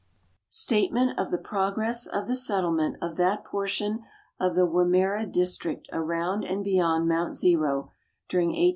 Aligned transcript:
STATEMENT 0.49 1.13
OF 1.19 1.29
THE 1.29 1.37
PROGRESS 1.37 2.07
OP 2.07 2.25
THE 2.25 2.35
SETTLEMENT 2.35 2.95
OF 3.03 3.17
THAT 3.17 3.45
PORTION 3.45 4.03
OF 4.39 4.55
THE 4.55 4.65
WIMMERA 4.65 5.27
DISTRICT 5.27 5.89
AROUND 5.93 6.43
AND 6.43 6.63
BEYOND 6.63 7.07
MOUNT 7.07 7.35
ZERO, 7.37 7.91
DURING 8.27 8.47
1843 8.47 8.59
4C. 8.59 8.69